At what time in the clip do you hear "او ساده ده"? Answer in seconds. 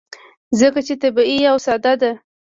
1.51-2.11